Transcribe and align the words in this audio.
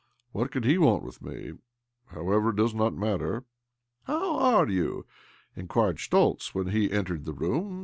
"What 0.31 0.49
can 0.49 0.63
he 0.63 0.79
want 0.79 1.03
with 1.03 1.21
me? 1.21 1.51
However, 2.07 2.49
it 2.49 2.55
does 2.55 2.73
not 2.73 2.95
matter." 2.95 3.43
"How 4.05 4.35
are 4.39 4.67
you?" 4.67 5.05
inquired 5.55 5.99
Schtoltz 5.99 6.55
when 6.55 6.69
he 6.69 6.91
entered 6.91 7.23
the 7.25 7.33
room. 7.33 7.79